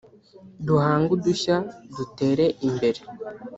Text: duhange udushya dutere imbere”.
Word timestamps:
duhange 0.65 1.09
udushya 1.15 1.55
dutere 1.95 2.45
imbere”. 2.67 3.01